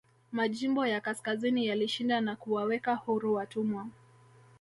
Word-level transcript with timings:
Majimbo 0.31 0.87
ya 0.87 1.01
kaskazini 1.01 1.67
yalishinda 1.67 2.21
na 2.21 2.35
kuwaweka 2.35 2.95
huru 2.95 3.33
watumwa 3.33 3.87